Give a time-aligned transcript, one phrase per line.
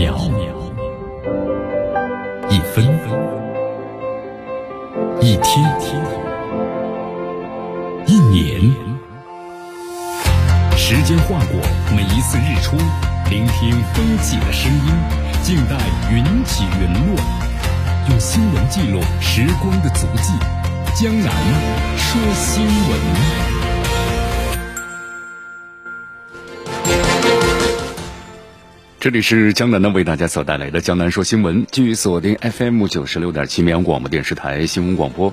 [0.00, 0.16] 秒，
[2.48, 2.82] 一分，
[5.20, 5.62] 一天，
[8.06, 8.60] 一年，
[10.74, 11.60] 时间划过
[11.94, 12.78] 每一次日出，
[13.28, 14.94] 聆听风起的声音，
[15.42, 15.76] 静待
[16.10, 17.20] 云起云落，
[18.08, 20.32] 用新闻记录时光的足迹。
[20.94, 21.30] 江南
[21.98, 23.59] 说新闻。
[29.00, 35.32] 这里是江南呢为大家所带来的江南说新闻，继续锁定 FM 九十六点七绵阳广播电视台新闻广播。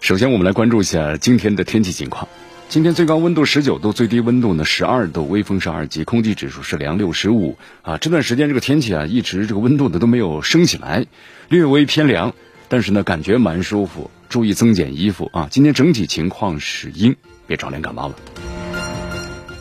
[0.00, 2.28] 首先，我们来关注一下今天的天气情况。
[2.68, 7.58] 今天最高温度十九度，最低温度呢十二度，微风是二级，空气指数是良六十五。
[7.82, 11.04] 啊，这段时间这个天气啊，一直这个温度呢都没有升起来，
[11.48, 12.32] 略微偏凉，
[12.68, 14.12] 但是呢感觉蛮舒服。
[14.28, 15.48] 注意增减衣服啊！
[15.50, 17.16] 今天整体情况是阴，
[17.48, 18.14] 别着凉感冒了。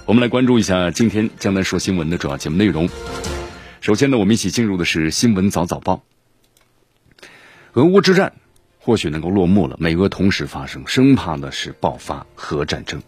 [0.07, 2.87] 我们来关注一下今天江南说新闻的主要节目内容。
[3.81, 6.03] 首先呢，我们一起进入的是新闻早早报。
[7.73, 8.33] 俄乌之战
[8.77, 13.01] 或许能够落幕了，美俄同时发生，生怕的是爆发核战争。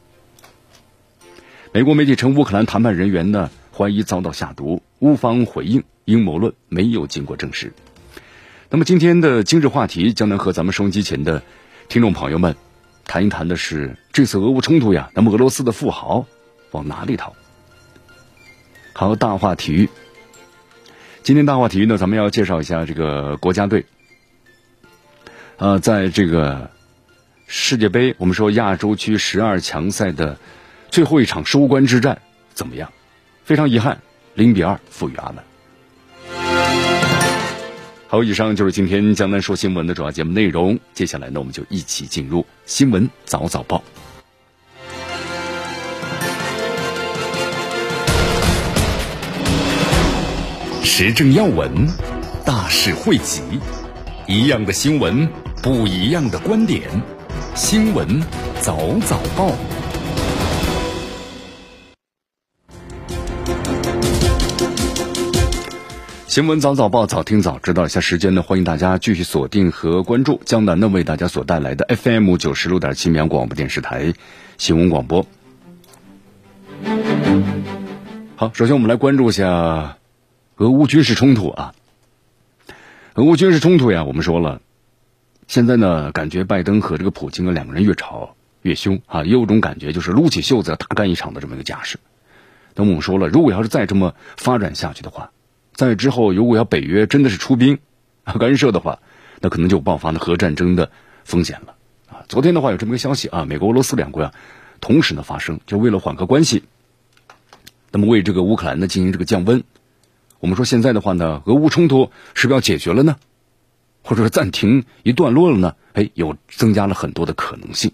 [1.71, 7.73] 美国媒体称，乌克兰谈判人员呢怀疑遭到下毒，乌方回应阴谋论没有经过证实。
[8.71, 11.43] 那么今天的今日话题，将能和咱们收音机前的
[11.89, 12.55] 听众朋友们
[13.05, 16.25] 谈一谈的是这次俄乌冲突呀，那么俄罗斯的富豪。
[16.77, 17.33] 往哪里逃？
[18.93, 19.89] 好，大话体育。
[21.23, 23.85] 今天大话体育呢，咱们要介绍一下这个国家队。
[25.57, 26.69] 呃，在这个
[27.47, 30.37] 世界杯，我们说亚洲区十二强赛的
[30.91, 32.21] 最后一场收官之战
[32.53, 32.93] 怎么样？
[33.43, 33.99] 非常遗憾，
[34.35, 35.43] 零比二负于阿曼。
[38.07, 40.79] 好，以上就是今天江南说新闻的主要节目内容。
[40.93, 43.83] 接下来呢，我们就一起进入新闻早早报。
[50.99, 51.87] 时政要闻，
[52.43, 53.43] 大事汇集，
[54.25, 55.29] 一样的新闻，
[55.61, 56.89] 不一样的观点。
[57.53, 58.19] 新闻
[58.61, 58.75] 早
[59.05, 59.51] 早报，
[66.25, 67.85] 新闻早早报，早听早知道。
[67.85, 74.15] 一下时间呢，欢迎大家继续锁定和关注江南呢为大家所带来的 FM 九十六点七绵阳广播电视台
[74.57, 75.27] 新闻广播。
[78.35, 79.97] 好，首先我们来关注一下。
[80.57, 81.75] 俄乌军事冲突啊，
[83.13, 84.59] 俄乌军事冲突呀，我们说了，
[85.47, 91.99] 现在呢，感觉拜登和这个普京啊两个人越吵越凶啊，也有种感觉就是撸起袖子大干一场的这么一个架势。
[92.73, 95.29] 那么我们说了，如果要是再这么发展下去的话，
[95.73, 97.77] 在之后如果要北约真的是出兵
[98.23, 98.97] 干涉的话，
[99.41, 100.89] 那可能就爆发了核战争的
[101.23, 101.75] 风险了
[102.09, 102.25] 啊。
[102.29, 104.33] 昨天的话有这么个消息啊，美国、俄罗斯两国啊
[104.81, 106.63] 同时呢发生，就为了缓和关系，
[107.91, 109.63] 那么为这个乌克兰呢进行这个降温。
[110.39, 113.17] 我们说现在的话呢，俄乌冲突是不是要解决了呢？
[114.03, 115.75] 或者说暂停一段落了呢？
[115.93, 117.91] 哎，有增加了很多的可能性。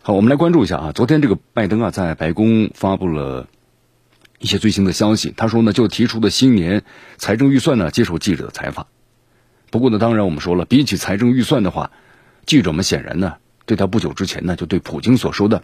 [0.00, 3.46] 好，我们来关注一下啊，昨天这个拜登啊在白宫发布了
[4.38, 6.82] 一些最新的消息，他说呢就提出的新年
[7.18, 8.86] 财政预算呢接受记者的采访。
[9.70, 11.90] 不过呢，当然我们说了，比起财政预算的话，
[12.46, 13.34] 记者们显然呢
[13.66, 15.62] 对他不久之前呢就对普京所说的。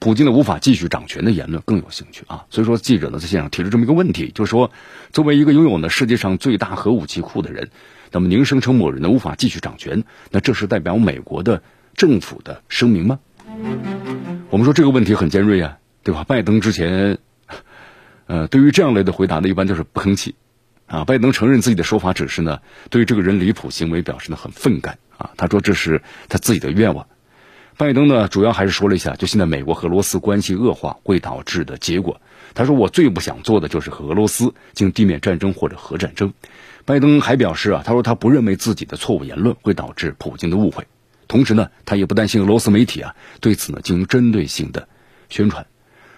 [0.00, 4.70] 普京的无法继续掌权的言论更有兴趣啊，所以说记者呢在现场提出这么一个问题，就是说，
[5.12, 7.70] 作为一个拥有呢世界上最大核武器库的人，
[8.12, 11.62] 那么您声称某人呢无法继续掌权，那这是代表美国的
[11.94, 13.18] 政府的声明吗？
[14.50, 16.22] 我们说这个问题很尖锐啊，对吧？
[16.22, 17.18] 拜登之前，
[18.26, 20.36] 呃，对于这样类的回答呢，一般就是不吭气
[20.86, 21.04] 啊。
[21.04, 27.06] 拜登承认自己的说法只是呢，对于这个人离谱行为表示呢很愤慨啊，他说这是他自己的愿望。
[27.78, 32.20] 拜登呢，主要还是说了一下，就现在美国和俄罗斯关系恶化会导致的结果。
[32.52, 36.34] 他说：“我最不想做的就是和俄罗斯进地面战争或者核战争。”
[36.84, 40.88] 拜登还表示啊，他说他不认为自己的错误言论会导致普京的误会，
[41.28, 44.88] 同时呢，他也不担心俄罗斯媒体啊对此呢进行针对性的
[45.28, 45.64] 宣传。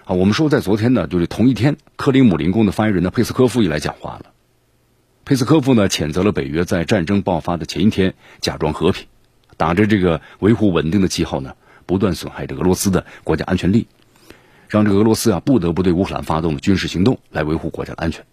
[0.05, 4.33] 啊，我们说在昨天呢，就是同一天，克里姆林宫的发言人呢佩斯科夫也来讲话了。
[5.27, 9.09] 佩斯科夫呢谴责了北约在战争爆发的前一天假装和平。
[9.61, 11.55] 打着这个维护稳定的旗号呢，
[11.85, 13.87] 不断损害这俄罗斯的国家安全利益，
[14.71, 18.25] 让这个俄罗斯啊不得不对乌克兰发动军事行动来维护国家的安全。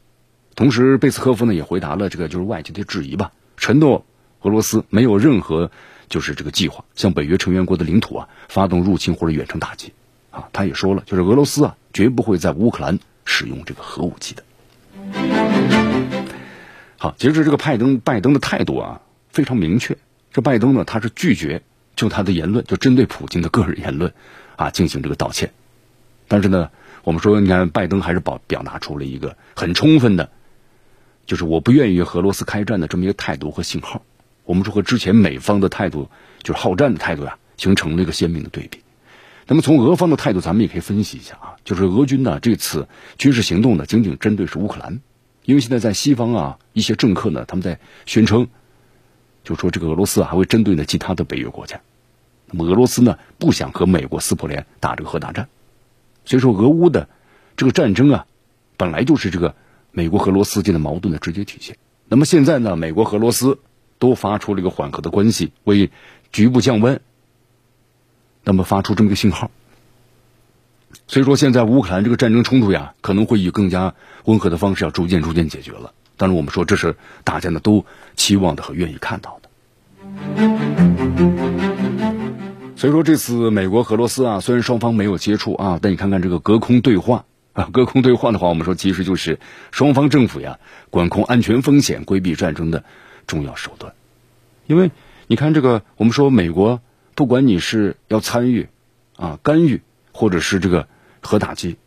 [0.56, 4.06] 同时，贝斯科夫呢也回答了这个就是外界的质疑吧，承诺
[4.44, 5.69] 俄罗斯没有任何
[6.07, 9.91] 就是这个计划向北约成员国的领土啊发动入侵或者远程打击。
[10.31, 14.44] 啊，他也说了，就是俄罗斯啊绝不会在乌克兰使用这个核武器的。
[16.95, 19.97] 好，其实这个拜登拜登的态度啊非常明确。
[20.31, 21.62] 这拜登呢，他是拒绝
[21.95, 24.13] 就他的言论，就针对普京的个人言论，
[24.56, 25.51] 啊，进行这个道歉。
[26.27, 26.69] 但是呢，
[27.03, 30.29] 我们说，你看拜登还是表表达出了一个很充分的，
[31.25, 34.03] 就是我不愿意和俄罗斯开战的这么一个态度和信号。
[34.44, 36.09] 我们说和之前美方的态度，
[36.44, 38.80] 就是好战的态度呀，形成了一个鲜明的对比。
[39.47, 42.88] 那么从俄方的态度，咱们也可以分析一下啊，就是俄军呢这次
[43.18, 45.00] 军事行动呢，仅仅针对是乌克兰，
[45.45, 48.47] 因为现在在西方啊一些政客呢，他们在宣称，
[49.47, 51.79] 就说这个俄罗斯还会针对呢其他的北约国家。
[52.47, 55.47] 那么俄罗斯呢不想和美国撕破脸打这个核大战，
[56.25, 57.07] 所以说俄乌的
[57.55, 58.25] 这个战争啊，
[58.75, 59.55] 本来就是这个
[59.91, 61.77] 美国和俄罗斯间的矛盾的直接体现。
[62.09, 63.59] 那么现在呢，美国和俄罗斯
[63.99, 65.91] 都发出了一个缓和的关系，为
[66.33, 66.99] 局部降温。
[68.44, 69.49] 那么发出这么一个信号，
[71.07, 73.95] 所以说现在乌克兰这个战争冲突呀，可能会以更加
[74.25, 75.94] 温和的方式要逐渐逐渐解决了。
[76.17, 77.85] 当然，我们说这是大家呢都
[78.15, 79.49] 期望的和愿意看到的。
[82.75, 89.39] 所以说这次美国俄罗斯啊，虽然双方没有接触啊，但你看看这个隔空对话啊，隔空对话的话，我们说其实就是
[89.71, 90.59] 双方政府呀
[90.89, 92.83] 管控安全风险、规避战争的
[93.27, 93.93] 重要手段。
[94.65, 94.91] 因为
[95.27, 96.81] 你看这个，我们说美国。
[97.15, 98.69] 不管你是要参与，
[99.15, 99.81] 啊干预，
[100.11, 100.87] 或者是这个
[101.19, 101.77] 核打击，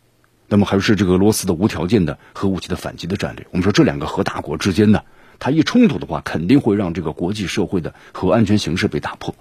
[0.51, 5.03] 那么还是这个俄罗斯的无条件的核武器的反击的战略，我们说这两个核大国之间呢，
[5.39, 9.33] 它一冲突的话，肯定会让这个国际社会的核安全形势被打破。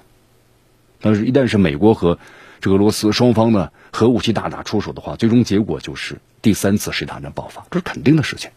[1.00, 2.20] 但是，一旦是美国和
[2.60, 8.52] 这个俄罗斯双方呢核武器大打出手的话，最终结果就是第三次世界大战爆发，这是肯定的事情。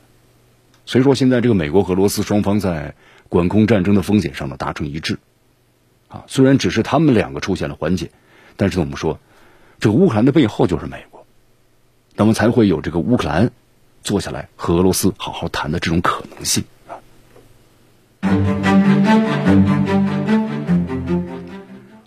[0.86, 2.94] 所以说，现在这个美国和俄罗斯双方在
[3.30, 5.18] 管控战争的风险上呢达成一致。
[6.08, 8.12] 啊，虽然只是他们两个出现了缓解，
[8.58, 9.20] 但是我们说，
[9.80, 11.23] 这个乌克兰的背后就是美国，
[12.16, 13.52] 那么才会有这个乌克兰
[14.04, 16.98] 坐下来和俄罗斯好好谈的这种可能性啊。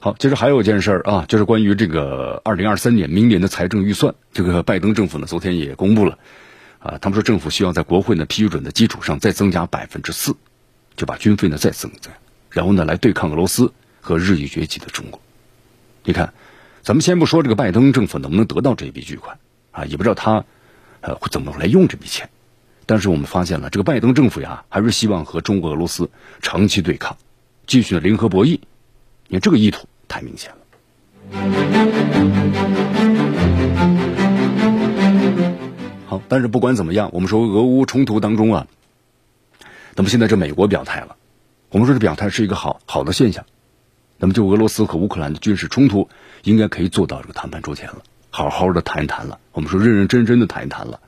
[0.00, 6.18] 好，接着还有一件事儿啊，就是关于这个二零二三年明年的财政预算，这个拜登政府呢昨天也公布了
[6.78, 10.36] 啊，他们说政府需要在国会呢批准的基础上再增加百分之四，
[10.96, 12.10] 就把军费呢再增加，
[12.50, 13.72] 然后呢来对抗俄罗斯。
[13.98, 15.20] 和日益崛起的中国，
[16.04, 16.32] 你看，
[16.80, 19.36] 咱们先不说这个拜登政府能不能得到这一笔巨款
[19.76, 20.44] 啊，也不知道他
[21.02, 22.30] 呃会怎么来用这笔钱。
[22.86, 26.08] 但是我们发现了，这个拜登政府呀，还是希望和中国、俄罗斯
[26.40, 27.18] 长期对抗，
[27.66, 28.60] 继续的零和博弈。
[29.28, 30.56] 你看这个意图太明显了。
[36.06, 38.66] 好，但是不管怎么样，我们说俄乌冲突当中啊，
[39.94, 41.16] 那么现在这美国表态了，
[41.68, 43.44] 我们说这表态是一个好好的现象。
[44.18, 46.08] 那么，就俄罗斯和乌克兰的军事冲突，
[46.44, 48.02] 应该可以坐到这个谈判桌前了，
[48.36, 49.38] 好好的谈一谈了。
[49.52, 51.00] 我们说认认真真的谈一谈了。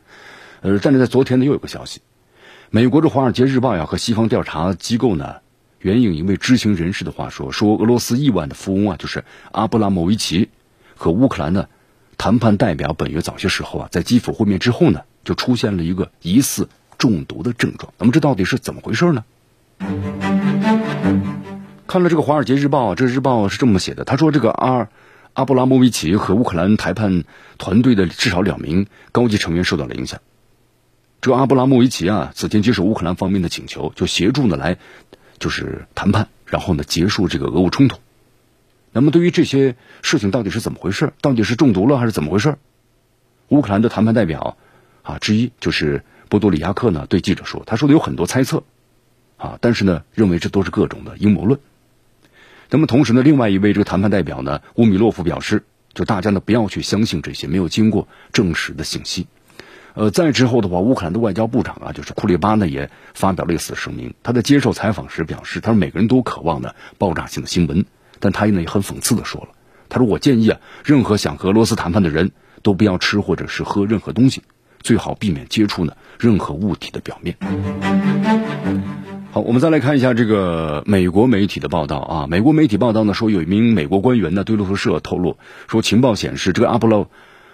[0.62, 2.00] 呃，但是在昨天呢，又有个消息，
[2.70, 5.36] 美国的《华尔街日报》呀和西方调查机构呢，
[5.78, 10.48] 援引一位知情人士的话说，说俄罗斯亿万的富翁啊，就是阿布拉莫维奇
[10.96, 11.68] 和乌克兰的
[12.16, 16.66] 谈判代表，本月早些时候啊，在基辅会面之后呢，就出现了一个疑似
[16.96, 17.92] 中毒的症状。
[17.98, 19.22] 那么，这到底是怎么回事呢？
[21.86, 24.88] 看了这个《华尔街日报》，这日报是这么写的：他说，这个阿
[25.38, 27.22] 阿布拉莫维奇和乌克兰谈判
[27.58, 30.20] 团队的至少两名高级成员受到了影响。
[31.20, 34.78] 这阿布拉莫维奇啊，此前接受乌克兰方面的请求，就协助呢来
[35.38, 37.98] 就是谈判，然后呢结束这个俄乌冲突。
[38.90, 41.12] 那么，对于这些事情到底是怎么回事？
[41.20, 42.56] 到底是中毒了还是怎么回事？
[43.46, 44.56] 乌克兰的谈判代表
[45.04, 48.64] 啊之一就是波多里亚克呢，对记者说：“他说的有很多猜测
[49.36, 51.60] 啊，但是呢，认为这都是各种的阴谋论。”
[52.70, 59.26] 那么同时呢，另外一位这个谈判代表呢，乌米洛夫表示，就大家呢不要去相信这些没有经过证实的信息。
[59.94, 64.14] 呃，再之后的话，乌克兰的外交部长啊，就是库列巴呢，也发表类似声明。
[64.22, 67.84] 他在接受采访时表示，他说每个人都渴望呢爆炸性的新闻，
[68.20, 69.48] 但他呢也很讽刺的说了，
[69.88, 72.30] 他说我建议啊，任何想和俄罗斯谈判的人
[72.62, 74.42] 都不要吃或者是喝任何东西，
[74.82, 77.34] 最好避免接触呢任何物体的表面。
[79.30, 82.26] 好，我们再来看一下这个美国媒体的报道啊。
[82.30, 85.36] 美国媒体报道呢说，有一名美国官员呢对路透社透露
[85.68, 87.06] 说，情报显示这个阿布拉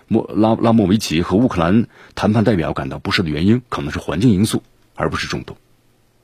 [0.06, 4.62] 莫拉拉莫维奇和乌克兰谈判代表感到不适的原因可能是环境因素，
[4.94, 5.56] 而不是中毒。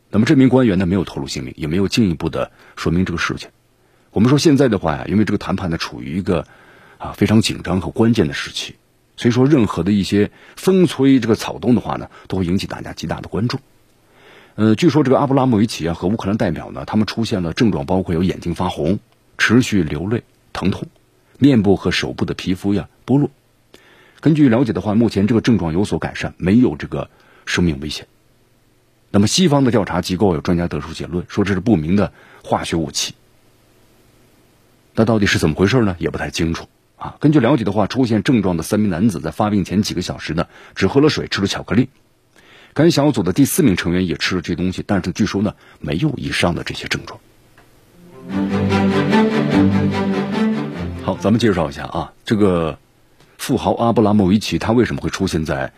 [0.08, 3.50] 那么这名官员呢没有透露姓名，也没有进一步的说明这个事情。
[4.12, 6.46] 我们说现在的话呀，因为这个谈判呢处于一个
[6.96, 8.76] 啊非常紧张和关键的时期，
[9.16, 13.58] 所以说任何的一些风吹这个草动的话呢，都会引起大家极大的关注。
[14.56, 18.98] 呃，据说这个阿布拉莫维奇啊和乌克兰代表呢，他们出现了症状，包括有眼睛发红、
[19.38, 20.88] 持续流泪、疼痛、
[21.38, 23.30] 面部和手部的皮肤呀剥落。
[24.20, 27.08] 根据了解的话，目前这个症状有所改善，没有这个
[27.46, 28.06] 生命危险。
[29.10, 32.12] 那么西方的调查机构有专家得出结论，说这是不明的
[32.44, 33.14] 化学武器。
[34.94, 35.96] 那到底是怎么回事呢？
[35.98, 36.66] 也不太清楚
[36.98, 41.88] 啊，根据了解的话，出现症状的三名男子在发病前几个小时呢，只喝了水，吃了巧克力。
[42.72, 47.20] 该小组的第四名成员也吃了这东西，但是据说呢，没有以上的这些症状。
[51.02, 52.78] 好，咱们介绍一下啊，这个
[53.38, 55.72] 富豪阿布拉莫维奇他为什么会出现在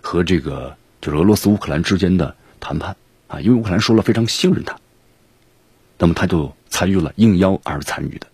[0.00, 3.40] 和这个就是俄罗斯乌克兰之间的谈判啊？
[3.40, 4.78] 因为乌克兰说了非常信任他，
[5.98, 8.28] 那么他就参与了应邀而参与的。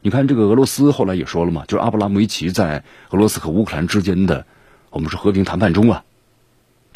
[0.00, 4.46] 你看，这个俄罗斯后来也说了嘛，就是阿布拉莫维奇在俄罗斯和乌克兰之间的，
[4.90, 6.04] 我们说和平谈判中啊，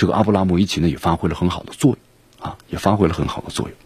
[0.01, 3.77] 这个阿布拉莫维奇呢也发挥了很好的作用啊，也发挥了很好的作用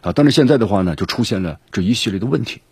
[0.00, 0.12] 啊。
[0.16, 2.62] 但是现在的话呢，就出现了这一系列的问题。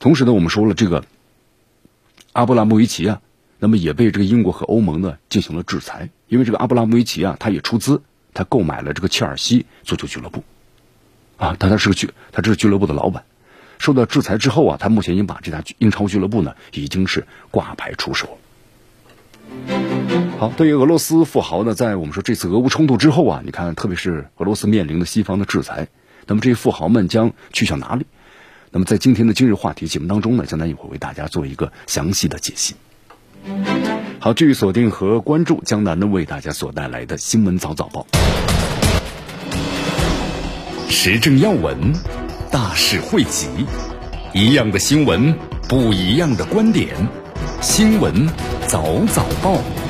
[0.00, 1.04] 同时呢，我们说了这个
[2.32, 3.20] 阿布拉莫维奇啊，
[3.60, 8.02] 那么也被这个英国和欧盟呢进行了制裁，因为这个阿布拉莫维奇啊，他也出资，
[8.32, 10.42] 他购买了这个切尔西足球俱乐部
[11.36, 13.24] 啊，他他是个俱，他这是俱乐部的老板。
[13.78, 18.36] 受到制裁之后啊，他目前已经把这家英超俱乐部呢，已经是挂牌出售。
[20.38, 25.88] 好，对于俄罗斯富豪呢，在我们说这次俄乌冲突之后啊，你看，特别是俄罗斯面临的西方的制裁，
[26.26, 28.06] 那么这些富豪们将去向哪里？
[28.70, 32.74] 那么在今天的今日话题节目当中呢，江南也会为大家做一个详细的解析。
[34.18, 38.06] 好，继续锁定和关注江南呢为大家所带来的新闻早早报，
[40.88, 41.92] 时政要闻。
[42.50, 43.48] 大事汇集，
[44.32, 45.36] 一样的新闻，
[45.68, 46.94] 不一样的观点。
[47.60, 48.28] 新闻
[48.68, 49.83] 早早报。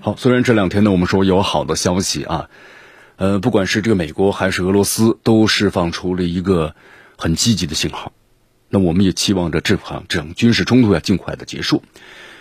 [0.00, 2.48] 好，虽然这两天呢，我们说有好的消息啊，
[3.16, 6.74] 呃，不管是这个美国还是俄罗斯，都释放出了一个
[7.16, 8.12] 很积极的信号。
[8.68, 11.82] 那我们也期望着这场这场军事冲突要尽快的结束。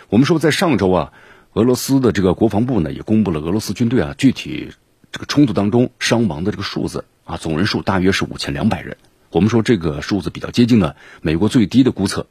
[0.09, 1.13] 我们说，在上周啊，
[1.53, 4.71] 俄罗斯的这个国防部呢，也公布了俄罗斯军队啊具体。
[5.13, 8.95] 这个冲突当中伤亡的这个数字啊，总人数大约是五千两百人。
[9.29, 12.27] 我们说这个数字比较接近呢美国最低的估测，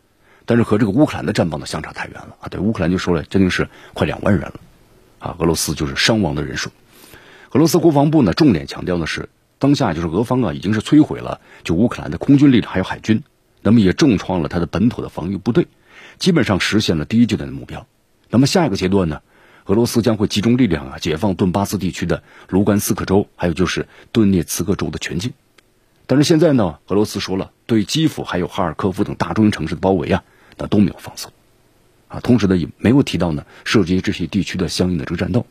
[0.50, 2.48] 但是和这个乌克兰的战报呢相差太远了啊。
[2.48, 4.54] 对乌克兰就说了，将近是快两万人了
[5.20, 5.36] 啊。
[5.38, 6.70] 俄罗斯就是伤亡的人数。
[7.52, 9.28] 俄罗斯国防部呢重点强调的是，
[9.60, 13.22] 当下就是俄方啊已经是摧毁了就乌克兰的空军力量还有海军，
[13.62, 15.68] 那么也重创了他的本土的防御部队，
[16.18, 17.86] 基本上实现了第一阶段的目标。
[18.28, 19.20] 那么下一个阶段呢？
[19.66, 25.32] 俄罗斯将会集中力量啊，解放顿巴斯地区的卢甘斯克州，还有就是顿涅茨克州的全境。
[26.08, 30.24] 但是现在呢，俄罗斯说了，对基辅还有哈尔科夫等大中型城市的包围啊，
[30.60, 31.32] 那都没有放松
[32.08, 32.20] 啊。
[32.20, 35.46] 同时呢，也没有提到呢涉及这些地区的相应的这个战斗。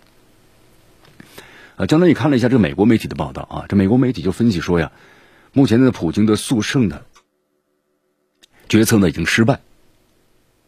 [1.75, 4.91] 啊，江南也看了一下这个美国媒体的报道啊，这美国媒体就分析说呀，
[5.53, 7.05] 目前的普京的速胜的
[8.67, 9.61] 决策呢已经失败。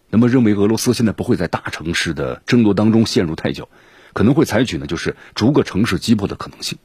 [0.09, 3.69] 那么认为俄罗斯现在不会在大城市的争夺当中陷入太久，
[4.13, 6.77] 可能会采取呢就是逐个城市击破的可能性。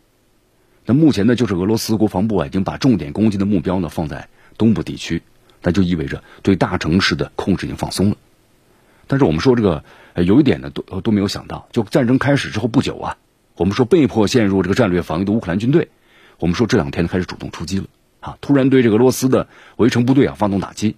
[0.84, 5.22] 那目前呢就是俄罗斯国防部啊已经把重点攻击的目标呢放在东部地区，
[5.62, 8.16] 那就意味着对大城市的控制已经放松了。
[9.06, 9.84] 但是我们说这个
[10.14, 13.16] 有一点呢都都没有想到，就战争开始之后不久啊，
[13.56, 15.88] 我们说被迫陷入这个战略防御的乌克兰军队，
[16.38, 17.84] 我们说这两天开始主动出击了
[18.20, 19.46] 啊，突然对这个俄罗斯的
[19.76, 20.96] 围城部队啊发动打击。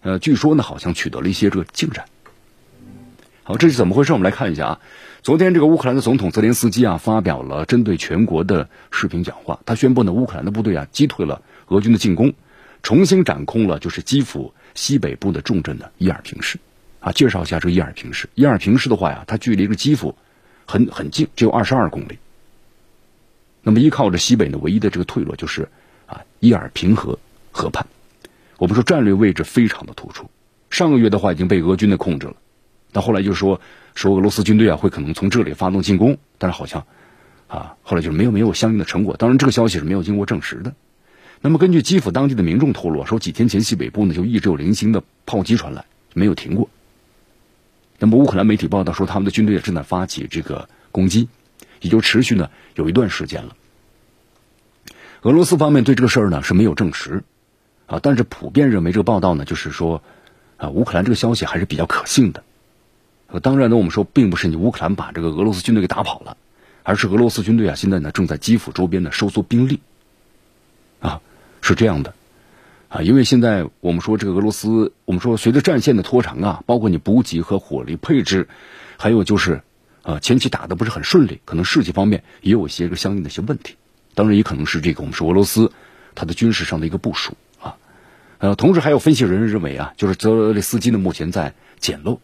[0.00, 2.06] 呃，据说呢，好像取得了一些这个进展。
[3.44, 4.12] 好，这是怎么回事？
[4.12, 4.80] 我们来看一下啊。
[5.22, 9.60] 昨天，这个乌克兰的总统泽连斯基啊，发表了针对全国的视频讲话。
[9.66, 12.32] 他宣布呢，乌克兰的部队啊，击退了俄军的进攻，
[12.82, 16.58] 重新掌控了就是基辅西北部的重镇的伊尔平市。
[17.00, 18.28] 啊，介绍一下这个伊尔平市。
[18.34, 20.14] 伊尔平市的话呀，它距离这基辅
[20.66, 22.18] 很很近，只有二十二公里。
[23.60, 25.68] 那么，依靠着西北的唯一的这个退路，就是
[26.06, 27.18] 啊伊尔平河
[27.50, 27.84] 河畔。
[28.58, 30.30] 我们说战略位置非常的突出，
[30.70, 32.36] 上个月的话已经被俄军的控制了，
[32.92, 33.60] 那后来就说
[33.96, 36.86] 说俄罗斯军队啊会可能从这里发动进攻，但是好像
[37.48, 40.72] 啊后来就是没有没有相应的成果，当然这个消息是没有经过证实的。
[41.42, 45.84] 那么根据基辅当地的民众透露，说几天前西北部呢就一直有零星的炮击传来，
[46.14, 46.70] 没有停过。
[47.98, 51.28] 那么乌克兰媒体报道说他们的军队正在发起这个攻击，
[51.80, 53.56] 也就持续呢有一段时间了。
[55.22, 57.22] 俄罗斯方面对这个事儿呢是没有证实。
[57.86, 60.02] 啊，但是普遍认为这个报道呢，就是说，
[60.56, 62.42] 啊，乌克兰这个消息还是比较可信的。
[63.42, 66.38] 当然呢，我们说并不是你乌克兰把这个俄罗斯军队给打跑了，
[66.84, 69.80] 而是俄罗斯军队啊，现在呢正在基辅周边呢收缩兵力。
[71.00, 71.20] 啊，
[71.62, 72.12] 是这样的，
[72.88, 78.48] 啊，因为现在我们说这个俄罗斯，我们说随着战线的拖长啊，包括你补给和火力配置，
[78.98, 79.62] 还有就是，
[80.02, 83.76] 啊，前期打的不是很顺利，可能士气方面也有一些个相应的一些问题。
[84.14, 85.72] 当然，也可能是这个我们说俄罗斯
[86.14, 87.76] 它的军事上的一个部署啊。
[88.38, 92.20] 呃，同时还有分析人士认为啊，就是泽连斯基呢目前在捡漏，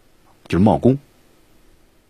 [0.48, 0.98] 就是冒功，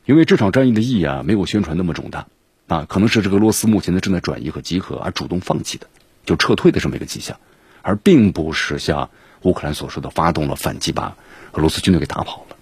[0.06, 2.26] 因为这场战役的意义啊没有宣传那么重大
[2.66, 5.86] 啊，可能是这个俄罗斯目前呢正在转移和集合而主动放弃的，
[6.28, 7.38] 就撤退的这么一个迹象，
[7.80, 9.08] 而并不是像
[9.44, 11.16] 乌克兰所说的发动了反击，把
[11.52, 12.56] 俄罗斯军队给打跑了。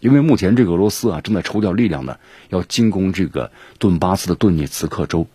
[0.00, 2.18] 因为目前这个俄罗斯啊正在抽调力量呢，
[2.50, 5.26] 要进攻这个顿巴斯的顿涅茨克州。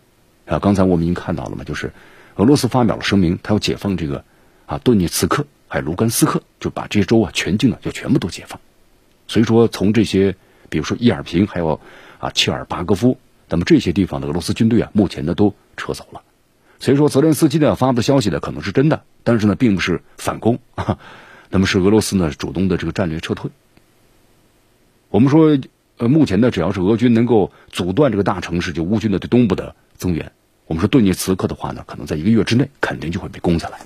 [0.45, 1.91] 啊，刚才我们已经看到了嘛，就是
[2.35, 4.23] 俄罗斯发表了声明，他要解放这个
[4.67, 8.61] 啊顿涅茨克还有卢甘斯克，就把这些州啊全境呢就全部都解放。
[9.27, 10.35] 所以说，从这些
[10.69, 11.81] 比如说伊尔平还有
[12.19, 13.17] 啊切尔巴戈夫，
[13.49, 16.21] 那么这些地方的俄罗斯军队啊，目前呢都撤走了。
[16.79, 20.59] 所以说，泽连斯基呢发布消息呢可能是真的，但是呢并不是反攻，
[21.49, 23.49] 那么是俄罗斯呢主动的这个战略撤退。
[25.09, 25.57] 我们说，
[25.97, 30.31] 呃，目前呢，只要是俄军能够阻断这个大城市就乌军的对东部的增援，
[30.67, 33.79] 我们说顿涅茨克的话呢，可能在一个月之内肯定就会被攻下来。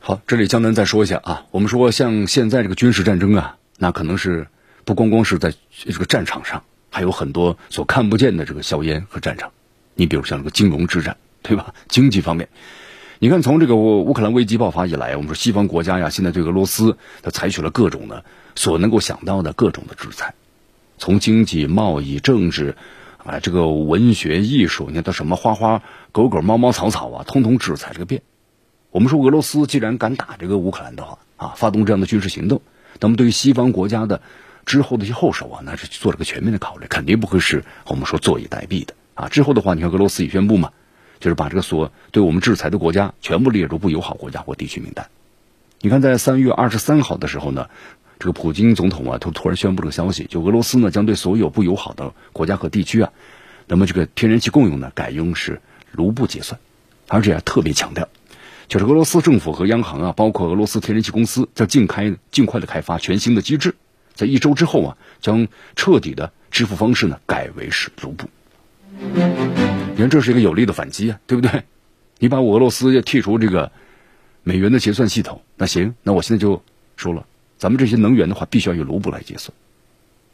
[0.00, 4.48] 好，这里江南再说一下啊，我们说像现在这个军事战争啊，那可能是
[4.84, 6.64] 不光光是在这个战场上，
[6.94, 9.50] 还有很多所看不见的这个硝烟和战场。
[9.96, 11.74] 你比如像这个金融之战，对吧？
[11.88, 12.48] 经济方面。
[13.18, 18.24] 你看，从这个乌克兰危机爆发以来，我们说西方国家呀，现在对俄罗斯，它采取了各种的
[18.54, 20.34] 所能够想到的各种的制裁，
[20.98, 22.76] 从经济、贸易、政治，
[23.24, 25.82] 啊，这个文学、艺术，你看到什么花花、
[26.12, 28.22] 狗狗、猫猫、草草啊，通通制裁这个遍。
[28.92, 32.62] 我们说，俄罗斯既然敢打这个乌克兰的话，啊，发动这样的军事行动，
[33.00, 34.20] 那么对于西方国家的
[34.64, 39.28] 之后的一些后手啊，那是做了个全面的考虑，肯定不会是我们说坐以待毙的啊。
[39.28, 40.70] 之后的话，你看俄罗斯已宣布嘛。
[41.20, 45.08] 就是把这个所对我们制裁的国家全部列入不友好国家或地区名单。
[45.80, 47.70] 你看，在三月二十三号的时候呢，
[48.18, 53.10] 这个普京总统啊，他突然宣布这个消息，就俄罗斯呢将对所有不友好的国家和地区啊，
[53.66, 56.60] 那么这个天然气供应呢改用是卢布结算，
[57.08, 58.06] 而且还特别强调，
[58.68, 63.76] 就是俄罗斯政府和央行啊，包括俄罗斯天然气公司，将尽开尽快的开发全新的机制，
[64.14, 68.28] 在一周之后啊，将彻底的支付方式呢改为是卢布。
[68.98, 71.64] 你看，这是一个有力的反击啊，对不对？
[72.18, 73.70] 你把俄罗斯要剔除这个
[74.42, 76.62] 美元的结算系统，那行，那我现在就
[76.96, 77.26] 说了，
[77.58, 79.52] 咱们这些能源的话，必须要以卢布来结算，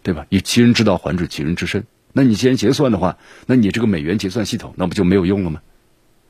[0.02, 0.26] 对吧？
[0.28, 1.84] 以其人之道还治其人之身。
[2.12, 3.16] 那你既然结算的话，
[3.46, 5.62] 那你这个美元结算系统，那不就没有用了吗？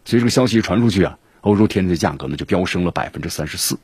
[0.05, 3.79] 所以这个消息一传出去啊，欧洲天然气价格呢就飙升了百分之三十四，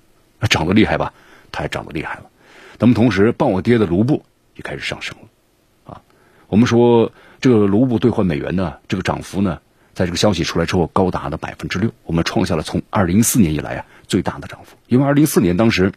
[0.48, 1.12] 涨得厉害吧？
[1.50, 2.30] 它还涨得厉害了。
[2.78, 6.02] 那么同时，暴跌的卢布也开始上升了，啊，
[6.48, 7.12] 我们说。
[7.38, 9.60] 这个卢布兑换美元呢，这个涨幅呢，
[9.92, 14.74] 在这个消息出来之后高达了百分之六，我们创下了从二零一四年以来啊最大的涨幅。
[14.88, 15.92] 因为二零一四年当时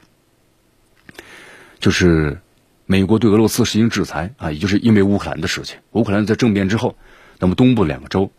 [1.79, 2.41] 就是
[2.85, 5.79] 美国对俄罗斯实行制裁啊，也就是因为乌克兰的事情。
[5.93, 6.97] 乌克兰在政变之后，
[7.39, 8.29] 那么东部两个州，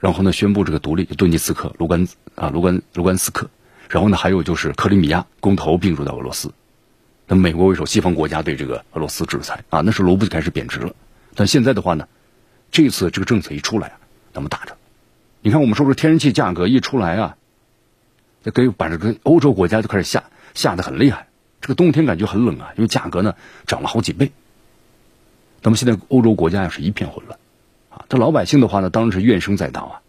[0.00, 3.48] 然后呢宣布这个独立，顿涅茨克、卢甘啊卢甘卢甘斯克，
[3.88, 6.52] 然后呢还有就是克里米亚公投并入到俄罗斯，
[7.26, 10.94] 那美国为首西方国家对这个俄罗斯制裁啊，那时卢布就开始贬值了。
[11.34, 12.08] 但现在的话呢，
[12.70, 14.00] 这次这个政策一出来啊，
[14.34, 14.76] 那么打着，
[15.40, 17.36] 你看我们说说天然气价格一出来啊，
[18.42, 21.28] 这给把这个欧洲国家就开始下下的很厉害，
[21.60, 23.34] 这个冬天感觉很冷啊，因为价格呢
[23.66, 24.32] 涨了好几倍。
[25.62, 27.38] 那么现在欧洲国家也是一片混乱，
[27.88, 30.02] 啊，这老百姓的话呢，当然是怨声载道啊。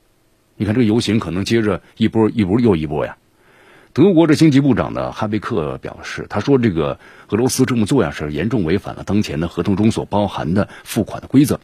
[0.56, 3.18] 你看这个游行可能接着一波一波又一波呀。
[3.94, 6.98] 德国的经济部长呢，哈贝克表示，他说：“这个
[7.30, 11.60] 俄罗斯这么做呀，是严重违反了当前的合同中所包含的付款的规则。”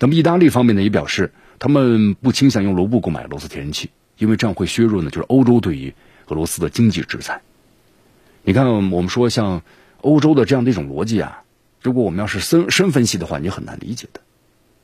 [0.00, 5.94] 那么，意大利方面呢，也表示他们不倾向用卢布购买俄罗斯天然气，因为这样会削弱呢，就是欧洲对于
[6.26, 7.42] 俄罗斯的经济制裁。
[8.42, 9.62] 你看，我们说像
[10.00, 11.44] 欧洲的这样的一种逻辑啊，
[11.80, 14.20] 如果我们要是深深分析的话，你很难理解的，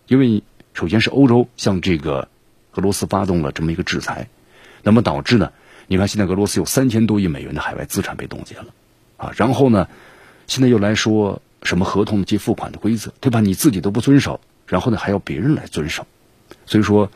[0.06, 2.28] 因为首先是欧洲向这个
[2.74, 4.28] 俄罗斯发动了这么一个制裁，
[4.84, 5.50] 那么导致呢？
[5.90, 8.66] 你看，现在俄罗斯有三千多亿美元的海外资产被冻结了，
[9.16, 9.88] 啊，然后呢，
[10.46, 13.40] 现在又来说什么合同及付款的规则，对吧？
[13.40, 16.06] 你自己都不遵守，然后呢还要别人来遵守，
[16.66, 17.10] 所以说，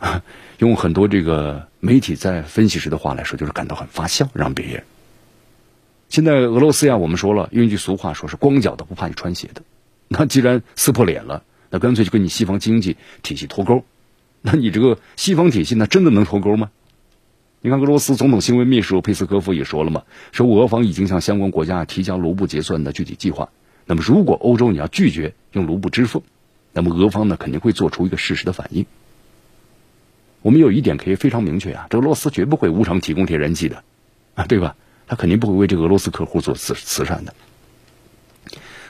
[0.58, 4.82] 用很多这个媒体在分析时的话来说，就是感到很发笑，让别人。
[6.08, 9.60] 现在俄罗斯呀，我们说了，用一句俗话说是光脚的不怕你穿鞋的，
[10.08, 13.84] 那既然撕破脸了，那干脆就跟你西方经济体系脱钩，
[14.40, 16.70] 那你这个西方体系那真的能脱钩吗？
[17.64, 23.48] 你看，俄罗斯总统新闻秘书佩斯科夫也说了嘛，说俄方已经向相关国家提交卢布结算的具体计划。
[23.86, 26.22] 那么，如果欧洲你要拒绝用卢布支付，
[26.74, 28.84] 那么俄方呢肯定会做出一个适时的反应。
[30.42, 33.82] 我们有一点可以非常明确啊，这俄罗斯绝不会无偿提供天然气的，
[34.34, 34.76] 啊，对吧？
[35.06, 37.32] 他肯定不会为这个俄罗斯客户做慈慈善的。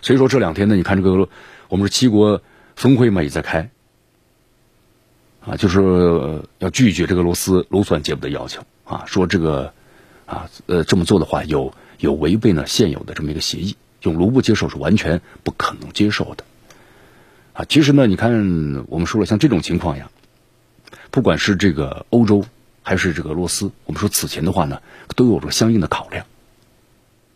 [0.02, 1.28] 所以说这两天呢，你看这个
[1.68, 2.42] 我们是七国
[2.74, 3.70] 峰会嘛也在开。
[5.46, 9.72] 啊，就是要拒绝这个罗斯卢算节部的要求啊，说这个
[10.24, 16.44] 啊，呃，这么做的话有有违背呢现有的这么一个协议，用卢布接受是完全不可能接受的。
[17.52, 18.32] 啊，其实呢，你看
[18.88, 20.10] 我们说了，像这种情况呀，
[21.10, 22.44] 不管是这个欧洲
[22.82, 24.80] 还是这个罗斯，我们说此前的话呢，
[25.14, 26.24] 都有着相应的考量。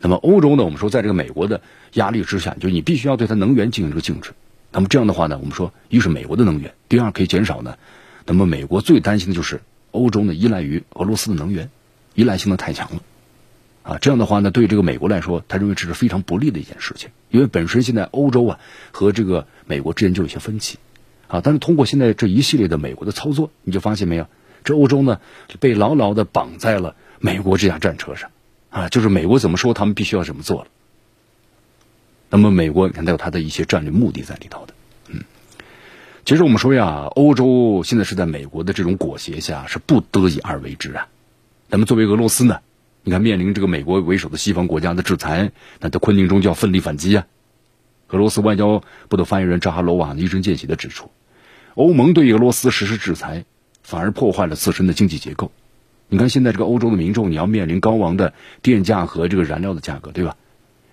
[0.00, 1.60] 那么欧洲呢，我们说在这个美国的
[1.92, 4.30] 压力之下，就你必须要对它能源进行这个禁止。
[4.72, 7.76] 那么这样的话呢，我们说一是美国的能源，第二可以减少呢。
[8.28, 11.70] 那么美国最担心的就是欧洲呢依赖于俄罗斯的能源，
[12.14, 13.02] 依赖性的太强了。
[13.82, 18.60] 啊，这样的话呢，对这个美国来说，他认为这是非常不利的一件事情，因为本身现在欧洲啊
[18.92, 20.78] 和这个美国之间就有些分歧。
[21.26, 24.26] 啊，但是通过现在这一系列的美国的操作，你就发现没有，
[24.62, 25.20] 这欧洲呢
[25.58, 28.30] 被牢牢的绑在了美国这架战车上。
[28.68, 30.68] 啊，就是美国怎么说，他们必须要怎么做了。
[32.28, 34.74] 那么美国，你看，它有它的一些战略目的在里头的。
[36.28, 41.08] 其实我们说呀，欧洲现在是在美国的这种裹挟下，是不得已而为之啊。
[41.70, 42.60] 那么作为俄罗斯呢，
[43.02, 47.26] 你看面临这个美国为首的西方国家的制裁，那在困境中就要奋力反击啊。
[48.08, 51.10] 俄罗斯外交部的发言人扎哈罗娃一针见血的指出，
[51.76, 53.46] 欧盟对俄罗斯实施制裁，
[53.82, 55.50] 反而破坏了自身的经济结构。
[56.10, 60.36] 你看，现在这个欧洲的民众，你要面临高昂的电价和这个燃料的价格，对吧？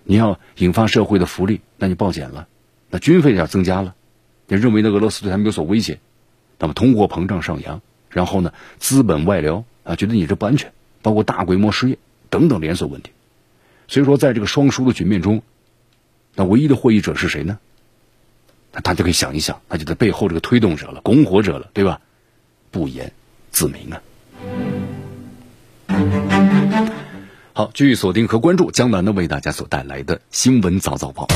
[0.02, 2.48] 你要引发社会的福利，那你暴减了，
[2.88, 3.94] 那军费要增加了，
[4.48, 4.90] 也认为呢？
[4.90, 5.98] 俄罗斯对他们有所威胁，
[6.58, 7.80] 那么通货膨胀上扬，
[8.10, 11.98] 然后呢，资本外流啊，觉得你这不安全，包括大规模失业
[12.30, 13.10] 等等连锁问题。
[13.88, 15.42] 所以说，在这个双输的局面中，
[16.34, 17.58] 那唯一的获益者是谁呢？
[18.72, 22.00] 那大家可以想一想，那就在背后这个推动者了，拱火者了，对吧？
[22.70, 23.12] 不言
[23.50, 24.02] 自明啊。
[27.52, 31.26] 好，继续锁定和关注江南呢为大家所带来的新闻早早报，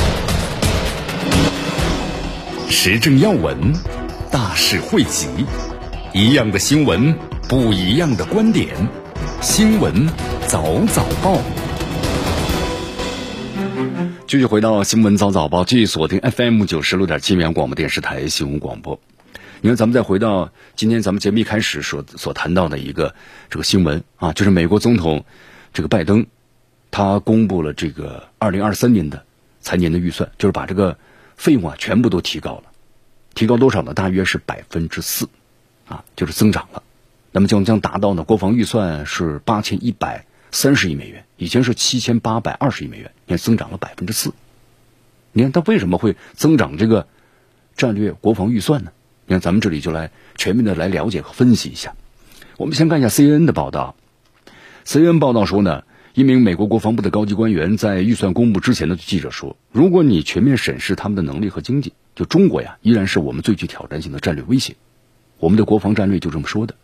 [2.82, 3.74] 时政要闻，
[4.32, 5.28] 大事汇集，
[6.14, 7.14] 一样的新闻，
[7.46, 8.74] 不一样的观点，
[9.42, 10.08] 新闻
[10.48, 11.38] 早早报。
[14.26, 18.98] 继续回到新闻早早报，继续锁定 FM 九十六点七绵阳广播电视台新闻广播。
[19.60, 23.14] 你看，咱们再回到今天咱们节目一开始所所谈到的一个
[23.50, 25.26] 这个新闻啊，就是美国总统
[25.74, 26.24] 这个拜登，
[26.90, 29.22] 他公布了这个二零二三年的
[29.60, 30.96] 财年的预算，就是把这个
[31.36, 32.69] 费用啊全部都提高了，
[33.34, 33.94] 提高多少呢？
[33.94, 35.28] 大约是百分之四，
[35.88, 36.82] 啊，就是增长了。
[37.32, 44.32] 那么将将达到呢，国防预算是八千一百三十亿美元，以前是七千八百二十亿美元，你看增长了百分之四。
[45.32, 47.06] 你看它为什么会增长这个
[47.76, 48.90] 战略国防预算呢？
[49.26, 51.94] 你看，咱们这里就来全面的来了解和分析一下。
[52.56, 53.94] 我们先看一下 CNN 的报道。
[54.84, 55.84] CNN 报道说呢，
[56.20, 64.76] 一名美国国防部的高级官员在预算公布之前的记者说：“如果你全面审视他们的能力和经济，就中国呀，依然是我们最具挑战性的战略威胁。
[65.38, 66.74] 我们的国防战略就这么说的。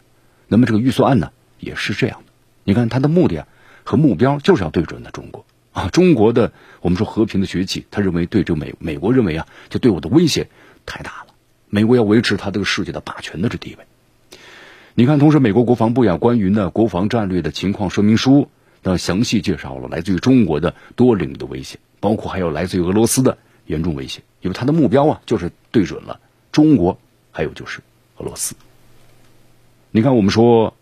[0.49, 2.33] 那么这个预算案呢，也是这样的。
[2.65, 3.49] 你看，他的目的啊
[3.85, 10.49] 和目标就是要对准的中国啊，中国的我们说和平的崛起，他认为对这美美国认为啊，就对我的威胁
[10.87, 11.35] 太大了。”
[11.69, 13.85] 美国要维持他这个世界的霸权的这地位。
[14.95, 18.49] 你看，同时美国国防部呀关于呢国防战略的情况说明书，
[18.89, 26.21] 那详细介绍了来自于中国的多领域的威胁，包括还有来自于俄罗斯的严重威胁，因为它的目标啊就是对准了
[26.53, 26.97] 中国，
[27.33, 27.81] 还有就是
[28.19, 28.55] 俄罗斯。
[29.91, 30.75] 你看，我们说，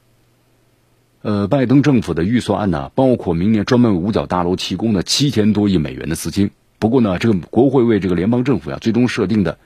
[1.23, 6.51] 呃，拜登政府的预算案呢，包括明年专门为五角大楼提供的七千多亿美元的资金。
[6.79, 9.57] 不过呢，这个国会为这个联邦政府呀最终设定的。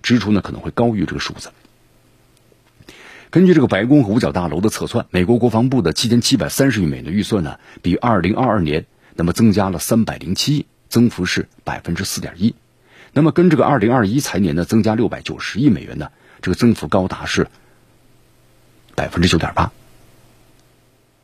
[0.00, 1.50] 支出呢可能会高于这个数字。
[3.30, 12.54] 根据这个白宫和五角大楼的测算，美国国防部的七千七百三十亿美元的预算呢，比二零二二年那么增加了三百零七亿，增幅是百分之四点一。
[13.12, 16.08] 那么跟这个二零二一财年呢增加六百九十亿美元呢，
[16.40, 17.48] 这个增幅高达是
[18.94, 19.72] 百分之九点八。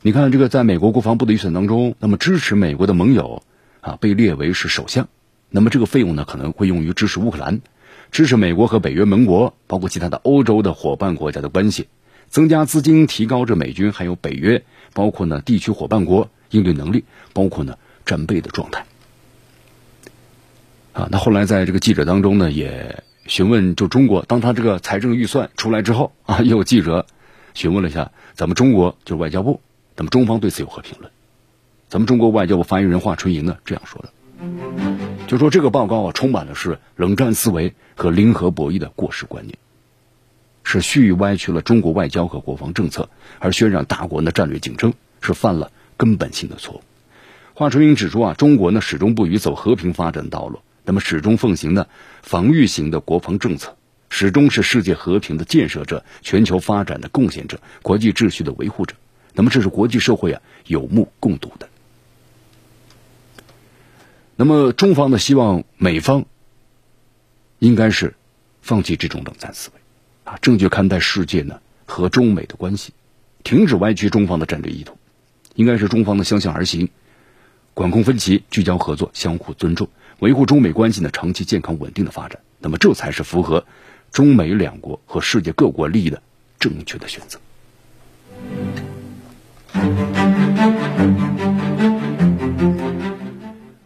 [0.03, 3.43] 你看这个在美国国防部的预算当中，那么支持美国的盟友
[3.81, 5.09] 啊被列为是首项，
[5.49, 7.63] 那么这个费用呢可能会用于支持乌克兰。
[8.15, 11.89] 支持美国和北约盟国，包括其他的欧洲的伙伴国家的关系，
[12.29, 18.87] 增加资金，提高这美军还有北约，包括呢地区伙伴国应对能力，包括呢战备的状态。
[20.93, 27.07] 啊，那后来在这个记者当中呢，也询问就中国，当他这个财政预算出来之后啊，也有记者
[27.53, 29.61] 询问了一下咱们中国就是外交部，
[29.97, 31.11] 那么中方对此有何评论？
[31.89, 35.04] 咱们中国外交部发言人华春莹呢这样说的。
[35.27, 39.59] 就说这个报告啊，充满了是冷战思维和零和博弈的过时观念，
[40.63, 43.09] 是蓄意歪曲了中国外交和国防政策，
[43.39, 46.83] 而渲染大国的战略竞争，是犯了根本性的错误。
[47.55, 51.87] 华春莹指出啊，中国呢始终不渝走和平发展道路，那么始终奉行呢
[52.23, 53.77] 防御型的国防政策，
[54.11, 58.95] 始终是世界和平的建设者、全球发展的贡献者、国际秩序的维护者。
[59.33, 61.69] 那么这是国际社会啊有目共睹的。
[64.37, 66.25] 那么，中方呢希望美方
[67.61, 68.15] 应该是
[68.63, 69.81] 放弃这种冷战思维，
[70.33, 72.93] 啊，正确看待世界呢和中美的关系，
[73.45, 74.99] 停止歪曲中方的战略意图，
[75.55, 76.89] 应该是中方的相向而行，
[77.75, 82.41] 管控分歧，聚焦合作，相互尊重，维护中美关系呢长期健康稳定的发展。
[82.59, 83.65] 那么，这才是符合
[84.11, 86.23] 中美两国和世界各国利益的
[86.59, 87.39] 正确的选择。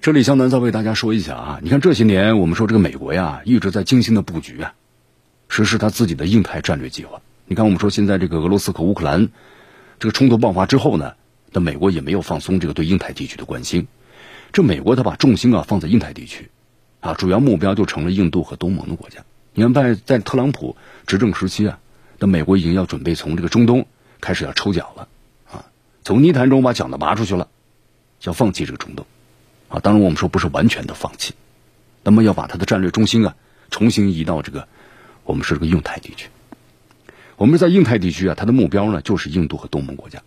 [0.00, 4.74] 这里向南再为大家说一下啊，你看这些年我们说这个美国呀一直在精心的布局啊，
[5.48, 7.20] 实施他自己的印太战略计划。
[7.46, 9.28] 你看我们说现在这个俄罗斯和乌克兰
[9.98, 11.14] 这个冲突爆发之后呢，
[11.50, 13.88] 那美国也没有放松这个对印太地区的关心。
[14.52, 16.48] 这美国他把重心啊放在印太地区，
[17.00, 19.24] 啊，主要目标就成了印度和东盟的国家。
[19.52, 20.76] 你看在在特朗普
[21.08, 21.80] 执政时期啊，
[22.20, 23.84] 那美国已经要准备从这个中东
[24.20, 25.08] 开始要抽脚了
[25.50, 25.66] 啊，
[26.04, 27.48] 从泥潭中把脚呢拔出去了，
[28.22, 29.04] 要放弃这个中东。
[29.68, 31.34] 啊，当然我们说不是完全的放弃，
[32.02, 33.36] 那么要把它的战略中心啊
[33.70, 34.66] 重新移到这个
[35.24, 36.28] 我们说这个印太地区。
[37.36, 40.22] 我们在印太地区啊，它的目标呢就是印度和东盟国家。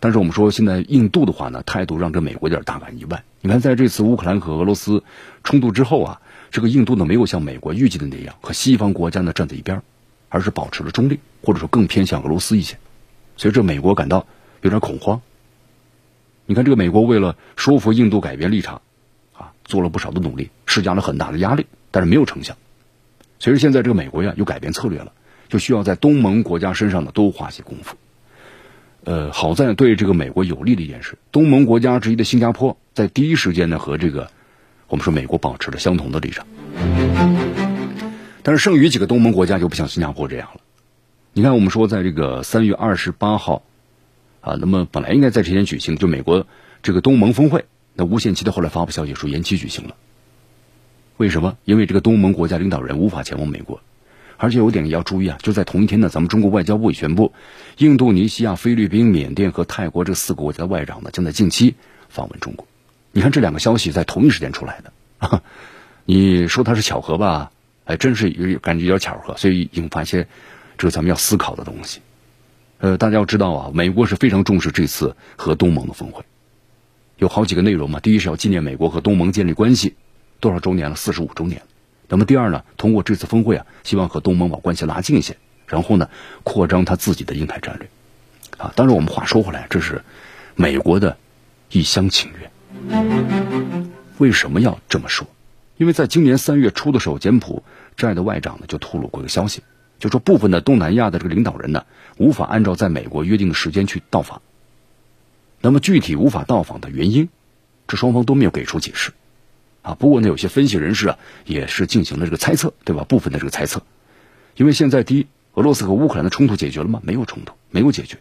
[0.00, 3.24] 但是我们说现在印度的话呢，态度让这美国有点大感意外。
[3.40, 5.02] 你看在这次乌克兰和俄罗斯
[5.44, 9.82] 冲突之后啊，这个印度呢没有像美国预计的那样和西方国家呢站在一边，
[10.28, 12.78] 而是保持了中立，或者说更偏向俄罗斯一些，
[13.36, 14.26] 所以这美国感到
[14.62, 15.20] 有点恐慌。
[16.50, 18.80] 你看，这个美国为了说服印度改变立场，
[19.34, 22.56] 啊，做了不少的努力，施加了很大的压力，但是没有成效。
[23.38, 25.12] 所以现在这个美国呀，又改变策略了，
[25.50, 27.96] 就需要在东盟国家身上呢多花些功夫。
[29.04, 34.30] 呃，好在对这个美国有利的一件事，东盟国家之一的新加坡在第一时间呢和这个
[34.86, 36.46] 我们说美国保持了相同的立场。
[38.42, 40.62] 但是剩余几个东盟国家就不像新加坡这样了。
[41.34, 43.62] 你看，我们说在这个三月二十八号。
[44.40, 46.46] 啊，那么本来应该在这天举行，就美国
[46.82, 49.96] 这个东盟峰会，那无限期的后来发布消息说延期举行了。
[51.16, 51.56] 为什么？
[51.64, 53.80] 因为这个东盟国家领导人无法前往美国，
[54.36, 57.32] 而且有点要注意啊，就在同一天呢，咱们中国外交部也宣布，
[57.78, 61.74] 印度尼西亚、菲律宾、缅甸和泰国这四个国家的外长呢将在近期
[62.08, 62.66] 访问中国。
[63.10, 65.42] 你看这两个消息在同一时间出来的，
[66.04, 67.50] 你说它是巧合吧？
[67.84, 70.28] 还，真是有感觉有点巧合，所以引发一些
[70.76, 72.00] 这个咱们要思考的东西。
[72.78, 76.22] 呃，大家要知道啊，美国是非常重视这次和东盟的峰会，
[77.16, 77.98] 有好几个内容嘛。
[77.98, 79.96] 第一是要纪念美国和东盟建立关系
[80.38, 81.60] 多少周年了，四十五周年。
[82.08, 85.36] 那么第二呢，通过这次峰会啊，希望和东盟把关系拉近一些，
[85.66, 86.08] 然后呢，
[86.44, 87.88] 扩张他自己的印太战略。
[88.58, 90.02] 啊，当然我们话说回来，这是
[90.54, 91.16] 美国的
[91.70, 92.50] 一厢情愿。
[94.18, 95.26] 为什么要这么说？
[95.76, 97.62] 因为在今年三月初的时候，柬埔
[97.96, 99.62] 寨的外长呢就透露过一个消息。
[99.98, 101.84] 就说部分的东南亚的这个领导人呢，
[102.16, 104.42] 无法按照在美国约定的时间去到访。
[105.60, 107.28] 那么具体无法到访的原因，
[107.86, 109.12] 这双方都没有给出解释。
[109.82, 113.04] 啊，不过呢，有些分析人士啊，也是进行了这个猜测，对吧？
[113.04, 113.82] 部分的这个猜测，
[114.56, 117.00] 因为现在第一，俄罗斯和乌克兰的冲突解决了吗？
[117.02, 118.18] 没有冲突，没有解决。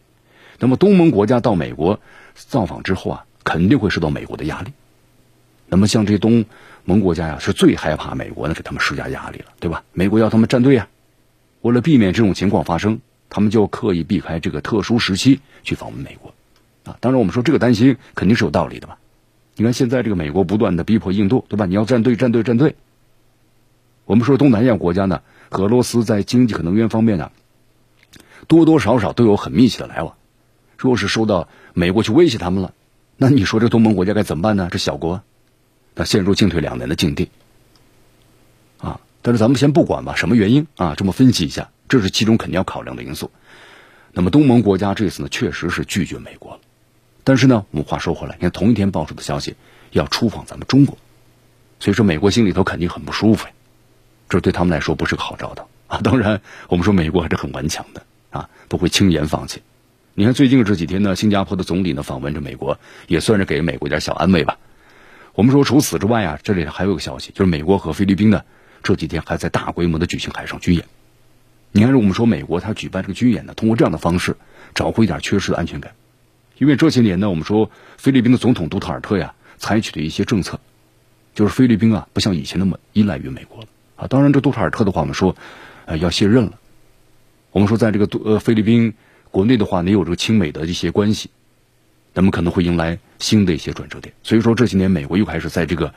[0.60, 2.00] 那么东盟国家到美国
[2.34, 4.72] 造访之后啊，肯定会受到美国的压力。
[5.68, 6.46] 那么像这东
[6.86, 9.84] 盟国家呀，是最害怕美国呢给他们施加压力了，对吧？
[9.92, 10.88] 美国要他们站队呀。
[11.62, 16.34] 为了避免这种情况发生，他们就刻意避开这个特殊时期去访问美国，
[16.86, 18.98] 啊，当然我们说这个担心肯定是有道理的吧？
[19.56, 21.66] 你看现在这个美国不断的逼迫印度，对吧？
[21.66, 22.76] 你要站队，站队，站队。
[24.06, 27.32] 我们说东南亚国家呢，和俄罗斯在经济和能源方面呢，
[28.48, 30.16] 多多少少都有很密切的来往。
[30.78, 32.74] 若是受到美国去威胁他们了，
[33.18, 34.70] 那你说这东盟国家该怎么办呢？
[34.72, 35.24] 这小国，
[35.96, 37.30] 那陷入进退两难的境地。
[38.78, 40.96] 啊但是咱们先不管吧，什么原因啊？
[40.96, 43.30] 这么分析一下，这是其中肯定要考量的因素。
[44.14, 46.62] 那么东盟国家这次呢，确实是拒绝美国了。
[47.26, 49.58] 但是呢，我们话说回来，你看同一天爆出的消息
[49.92, 50.98] 要出访咱们中国，
[51.82, 53.54] 所以说美国心里头肯定很不舒服呀。
[54.30, 56.00] 这对他们来说不是个好兆头啊。
[56.02, 59.62] 当然，我们说美国还是很顽强的啊，不会轻言放弃。
[60.14, 64.58] 你看最近这几天呢，新加坡的总理呢访问着美国，也算是给美国一点小安慰吧。
[65.34, 68.42] 我们说除此之外啊，这里还有个消息，就是美国和菲律宾呢。
[68.88, 70.86] 这几天还在大规模的举行海上军演，
[71.74, 74.38] 你看，我们说美国它举办这个军演呢，通过这样的方式
[74.74, 75.92] 找回一点缺失的安全感。
[76.58, 80.62] 因为这些年呢，我们说菲律宾的总统杜特尔特呀，采取的一些政策，
[81.36, 84.08] 就是菲律宾啊不像以前那么依赖于美国了啊。
[84.08, 85.36] 当然，这杜特尔特的话，我们说
[85.86, 86.54] 呃要卸任了。
[87.52, 88.94] 我们说在这个呃菲律宾
[89.32, 91.30] 国内的话，也有这个亲美的一些关系，
[92.14, 94.14] 那么可能会迎来新的一些转折点。
[94.24, 95.94] 所以说这些年，美国又开始在这个。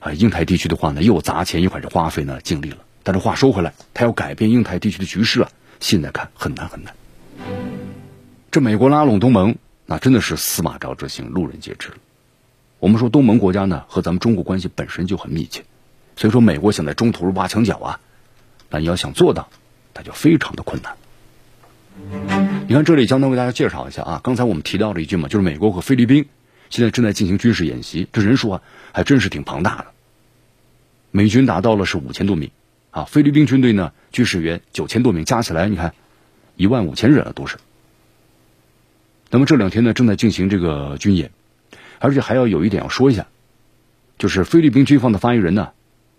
[0.00, 2.78] 啊，印太地区的话呢，又砸钱又开始花费呢，尽力了。
[3.02, 6.94] 但是话说回来，他要改变印太地区的局势啊，现在看很难很难。
[8.50, 11.90] 这美国拉拢东盟，那真的是司马昭之心，路人皆知。
[12.78, 15.62] 我们说东盟国家呢，和咱们中国关系本身就很密切，
[16.16, 18.00] 所以说美国想在中途挖墙脚啊，
[18.68, 19.48] 但你要想做到，
[19.94, 20.96] 那就非常的困难。
[22.66, 26.26] 你看这里，将单为大家介绍一下啊，刚才我们提到了一句嘛，就是美国和菲律宾
[26.70, 29.86] 现在正在进行军事演习，这人数啊还真是挺庞大的。
[31.10, 32.50] 美军达到了是五千多名，
[32.92, 35.92] 啊，菲律宾军队呢军事员九千多名，加起来你看
[36.56, 37.58] 一万五千人了都是。
[39.28, 41.30] 那么这两天呢正在进行这个军演，
[41.98, 43.26] 而且还要有一点要说一下，
[44.18, 45.70] 就是菲律宾军方的发言人呢，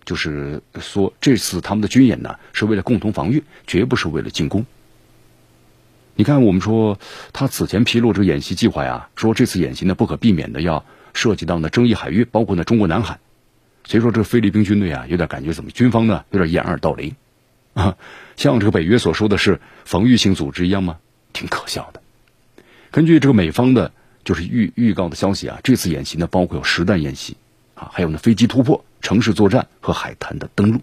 [0.03, 4.65] 就是说这次他们的军演呢是为了共同防御，绝不是为了进攻。
[6.21, 6.99] 你看，我们说
[7.33, 13.19] 他此前披露这个演习计划呀，说这次演习呢不可避免的要涉及到呢争议海域，包括呢中国南海。
[13.85, 17.15] 所以说，这菲律宾军队啊，有点感觉怎么军方呢有点掩耳盗铃
[17.73, 17.97] 啊，
[18.37, 20.99] 像这个北约所说的是防御性组织一样吗？
[21.33, 21.99] 挺可笑的。
[22.91, 23.91] 根据这个美方的，
[24.23, 27.35] 就是预预告的消息啊，这次演习呢包括有实弹演习
[27.73, 30.81] 啊，还有呢飞机突破、城市作战和海滩的登陆。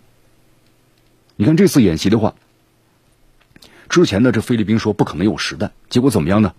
[1.37, 2.35] 你看这次演习的话。
[3.88, 6.55] 之前呢，这菲律宾说不可能有实弹，结果怎么样呢？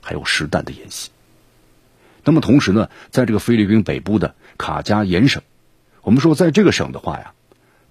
[0.00, 1.10] 还有实弹的演习。
[2.24, 5.42] 那么同时呢，在这个菲律宾北部的卡加延省，
[6.02, 7.32] 我们说在这个省的话呀，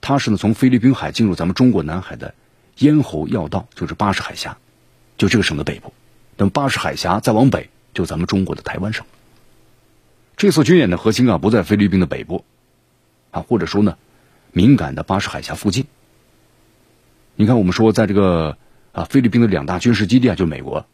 [0.02, 2.36] 它是呢从菲律宾海进入咱们中国南海的
[2.78, 4.58] 咽喉要道，就是巴士海峡，
[5.18, 5.94] 就这个省的北部。
[6.36, 9.06] 那么巴士海峡再往北，就咱们中国的台湾省。
[10.36, 12.44] 这次军演的核心啊，不在菲律宾的北部，
[13.32, 13.98] 啊，或者说呢，
[14.52, 15.86] 敏感的巴士海峡附近。
[17.36, 18.58] 你看，我们说在这个。
[18.94, 20.86] 啊，菲律宾的两大军事基地啊，就美国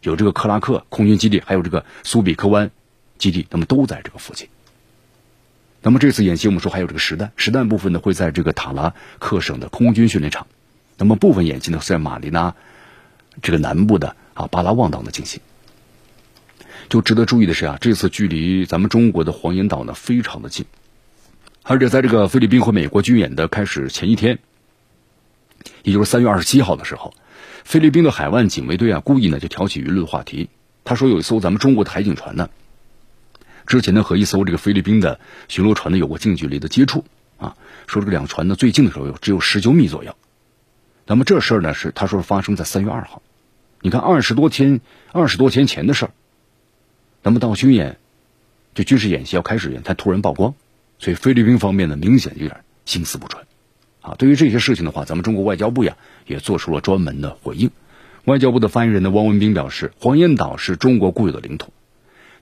[0.00, 2.70] 有这个克拉克空军基地，还有这个苏比克湾
[3.18, 4.48] 基地，那么都在这个附近。
[5.82, 10.46] 那么这次演习，我们说还有这个实弹，实弹部分呢会在这个塔拉克省的空军训练场，
[10.96, 12.54] 那么部分演习呢是在马尼拉
[13.42, 15.40] 这个南部的啊巴拉望岛呢进行。
[16.88, 20.64] 就值得注意的是啊，这次距离咱们中国的黄岩岛呢非常的近，
[21.64, 24.38] 而且在这个菲律宾和美国军演的开始前一天，
[25.82, 27.12] 也就是三月二十七号的时候。
[27.68, 30.48] 菲律宾的海湾警卫队啊，故意呢就挑起舆论话题。
[30.84, 32.48] 他说有一艘咱们中国的海警船呢，
[33.66, 37.04] 之前呢和一艘这个菲律宾的巡逻船呢有过近距离的接触
[37.36, 37.58] 啊。
[37.86, 40.16] 说这个两船呢最近的时候有只有十九米左右。
[41.06, 43.20] 那么这事儿呢是他说是发生在三月二号，
[43.82, 44.80] 你看二十多天
[45.12, 46.10] 二十多天前的事儿。
[47.22, 47.98] 那么到军演
[48.74, 50.54] 就军事演习要开始前，才突然曝光，
[50.98, 53.44] 所以菲律宾方面呢明显有点心思不纯。
[54.08, 57.70] 啊，对于这些事情的话，咱们中国外交部呀也做出了专门的回应。
[58.24, 61.72] 外交部的发言人呢，汪文斌表示，黄岩岛是中国固有的领土，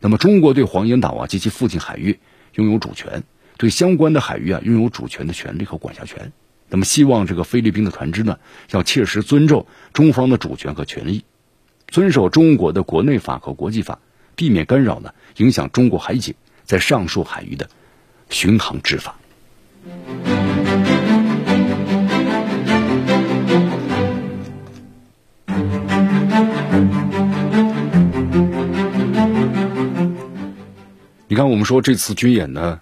[0.01, 2.21] 那么中国对黄岩岛啊及其附近海域
[2.55, 3.25] 拥有主权，
[3.57, 6.33] 对相关的海域啊拥有主权的权利和管辖权。
[6.69, 8.39] 那么希望这个菲律宾的船只呢，
[8.71, 11.25] 要切实尊重中方的主权和权益，
[11.89, 14.01] 遵守中国的国内法和国际法，
[14.35, 17.69] 避免干扰呢影响中国海警在上述海域的
[18.29, 19.17] 巡航执法。
[31.37, 32.81] 你看，我们说这次军演呢，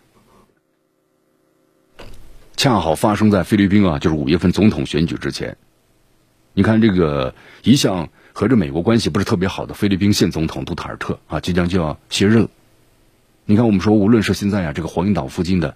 [2.57, 5.57] 恰好发生在菲律宾啊，就是五月份总统选举之前。
[6.53, 12.49] 你看，这个一向和这美国关系不是特别好的菲律宾现总统杜特尔特啊，即将就要卸任了。
[13.45, 15.75] 你看，我们说，无论是现在啊，这个黄岩岛附近的，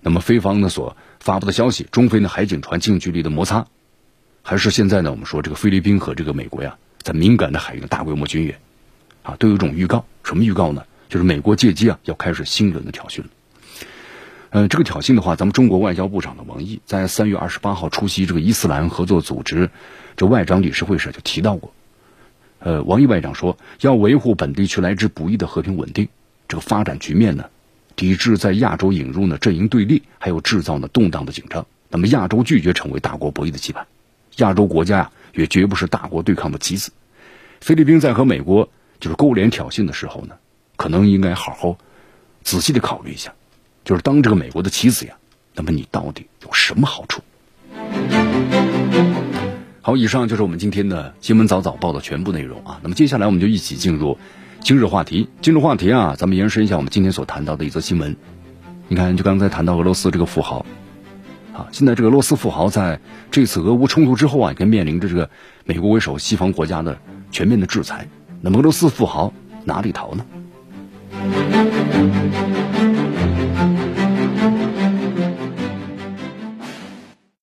[0.00, 3.66] 那么菲方呢所发布的消息，中菲的海警船近距离的摩擦，
[4.42, 8.58] 还是现在呢，我们说这个菲律宾和这个美国呀，在敏感的海域大规模军演，
[9.22, 10.86] 啊，都有一种预告，什么预告呢？
[11.08, 13.26] 就是美国借机啊，要开始新一轮的挑衅了。
[14.50, 19.68] 呃，这个挑衅的话，咱们中国外交部长的王毅在三月二十八号出席这个伊斯兰合作组织
[20.16, 21.72] 这外长理事会时就提到过。
[22.60, 26.08] 呃，王毅外长说，要维护本地区来之不易的和平稳定，
[26.48, 27.44] 这个发展局面呢，
[27.94, 31.66] 抵制在亚洲引入呢阵营对立，还有制造呢动荡的紧张。
[31.90, 33.86] 那么亚洲拒绝成为大国博弈的棋盘，
[34.38, 36.90] 亚洲国家呀也绝不是大国对抗的棋子。
[37.60, 40.36] 菲律宾在和美国就是勾连挑衅的时候呢。
[40.78, 41.76] 可能应该好好
[42.44, 43.34] 仔细的考虑一下，
[43.84, 45.14] 就是当这个美国的棋子呀，
[45.54, 47.20] 那么你到底有什么好处？
[49.82, 52.78] 好，以上就是我们今天的新闻早早报的全部内容啊。
[52.82, 54.16] 那么接下来我们就一起进入
[54.60, 55.28] 今日话题。
[55.42, 58.16] 今日话题啊，咱们延伸一下我们今天所谈到的一则新闻。
[58.86, 60.64] 你看，就刚才谈到俄罗斯这个富豪
[61.52, 63.00] 啊，现在这个俄罗斯富豪在
[63.32, 65.28] 这次俄乌冲突之后啊，也面临着这个
[65.64, 67.00] 美国为首西方国家的
[67.32, 68.06] 全面的制裁。
[68.40, 69.32] 那么俄罗斯富豪
[69.64, 70.24] 哪里逃呢
[71.18, 72.67] ？Thank you.